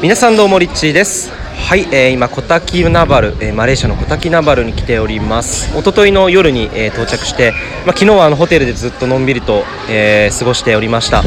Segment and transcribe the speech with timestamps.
[0.00, 1.32] 皆さんどうもリッチーです。
[1.32, 5.76] はい、えー、今コタキナバル、えー、マレーシアのコタキナバルに来ております。
[5.76, 7.50] 一昨日の夜に、えー、到着して、
[7.84, 11.24] まあ、昨日はあのホテルでずっとのんびりと、えー、過ごしておりました。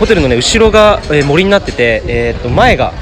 [0.00, 2.92] ホテルの、ね、後ろが、えー、森になってて、えー、と前が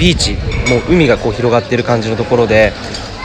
[0.00, 0.38] ビーチ
[0.70, 2.72] もう海がこう広がっている感じのところで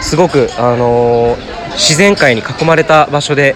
[0.01, 3.55] すごく、あのー、自然界に囲まれた場所で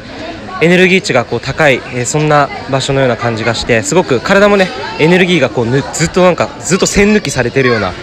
[0.61, 4.67] エネルギー値がこう高い、えー、そんな場所のような感じがしてすごく体もね
[4.99, 7.93] エネルギーがこうずっとなんかずっと線抜きされているような、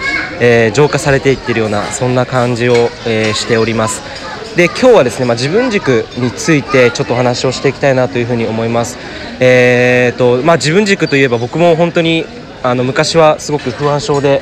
[0.40, 2.74] えー、浄化されていってるようなそんな感じを、
[3.06, 4.02] えー、しております。
[4.56, 8.98] で今日はですね、まあ、自分軸についてちょっとお話をしていきたいなというふうに思います、
[9.40, 12.24] えーとまあ、自分軸といえば僕も本当に
[12.62, 14.40] あの昔はすごく不安症で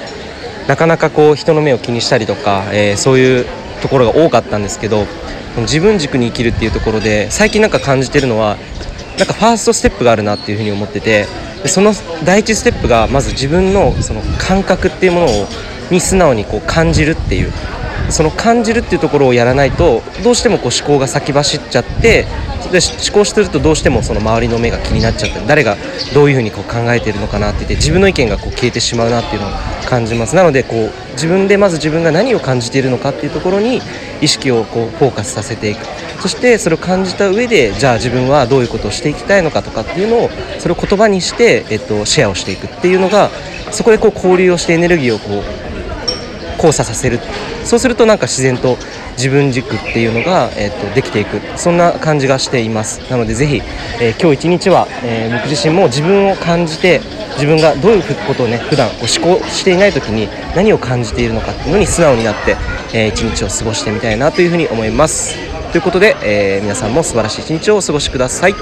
[0.69, 3.47] なかなかこう人の目を気にしたりとか、え、そういう
[3.83, 5.07] ところが多かったんですけど
[5.59, 8.57] 自分軸に生きるっていうところで最近なんか感じてるのは
[9.19, 11.27] なんかファーストステップがあるなっていうふうに思ってて
[11.63, 11.93] でその
[12.25, 15.47] 第一ステップがまず自分のその感覚っていうものを
[15.91, 17.53] に素直にこう感じるっていう
[18.11, 22.27] その感じるっていうところをやらないとどうしてもこう思考が先走っちゃって
[22.71, 25.77] で思考してるとどうしてもその周りの目が気になっちゃって誰が
[26.15, 29.51] どういうふうにこう考えてるのかなって言って自分の意見がこう消えてしまうなっていうのを
[29.89, 30.35] 感じます。
[30.35, 33.81] なのでこう自分でまず自分が何を感じているのかっていうところに
[34.21, 35.85] 意識をこうフォーカスさせていく。
[36.21, 43.29] そしてそれを感じた上でじゃあ自分はどういうことをしていきたいのかとかっていうのをそれを言葉にして、えっと、シェアをしていくっていうのが
[43.73, 45.62] そこでこう交流をしてエネルギーをこう
[46.63, 47.19] 交差させる。
[47.65, 48.79] そうするとなんか自然と
[49.17, 51.41] 自分軸っていうのが、えーと、できていく。
[51.57, 53.01] そんな感じがしています。
[53.11, 53.61] なのでぜひ、
[54.01, 57.01] えー、今日一日は、えー、僕自身も自分を感じて
[57.35, 62.57] 自分がどういうことをね普段こう思考していない時に何を感じているのかっていうのに素直になって、
[62.95, 65.37] えー、一日を過ごしてみたいなというふうに思います。
[65.73, 68.55] ということで、え、皆さんも素晴らしい一日をお過ごしください。